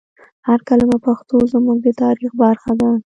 [0.47, 2.91] هر کلمه پښتو زموږ د تاریخ برخه ده.